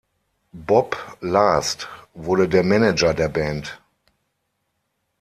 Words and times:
Bob 0.65 0.95
Last 1.21 1.87
wurde 2.15 2.49
der 2.49 2.63
Manager 2.63 3.13
der 3.13 3.29
Band. 3.29 3.79